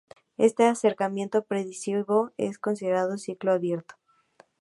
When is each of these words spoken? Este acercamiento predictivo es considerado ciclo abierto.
Este 0.39 0.65
acercamiento 0.65 1.43
predictivo 1.43 2.31
es 2.37 2.57
considerado 2.57 3.19
ciclo 3.19 3.51
abierto. 3.51 3.93